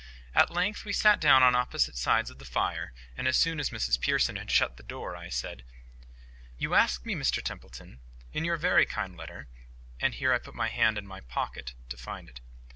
At 0.33 0.49
length 0.49 0.83
we 0.83 0.93
sat 0.93 1.21
down 1.21 1.43
on 1.43 1.53
opposite 1.53 1.95
sides 1.95 2.31
of 2.31 2.39
the 2.39 2.43
fire; 2.43 2.91
and 3.15 3.27
as 3.27 3.37
soon 3.37 3.59
as 3.59 3.69
Mrs 3.69 4.01
Pearson 4.01 4.35
had 4.35 4.49
shut 4.49 4.77
the 4.77 4.81
door, 4.81 5.15
I 5.15 5.29
said,— 5.29 5.63
"You 6.57 6.73
ask 6.73 7.05
me, 7.05 7.13
Mr 7.13 7.39
Templeton, 7.39 7.99
in 8.33 8.43
your 8.43 8.57
very 8.57 8.87
kind 8.87 9.15
letter—" 9.15 9.47
and 9.99 10.15
here 10.15 10.33
I 10.33 10.39
put 10.39 10.55
my 10.55 10.69
hand 10.69 10.97
in 10.97 11.05
my 11.05 11.19
pocket 11.21 11.75
to 11.89 11.97
find 11.97 12.27
it. 12.27 12.41